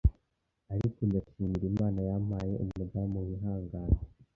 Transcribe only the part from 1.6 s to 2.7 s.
Imana yampaye